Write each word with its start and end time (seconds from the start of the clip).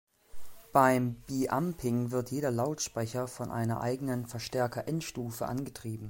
Beim 0.73 1.13
Bi-Amping 1.27 2.09
wird 2.09 2.31
jeder 2.31 2.49
Lautsprecher 2.49 3.27
von 3.27 3.51
einer 3.51 3.81
eigenen 3.81 4.25
Verstärker-Endstufe 4.25 5.45
angetrieben. 5.45 5.99